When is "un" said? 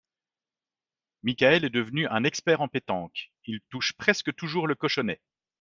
2.07-2.23